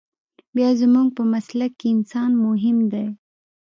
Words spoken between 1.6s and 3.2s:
کښې انسان مهم ديه.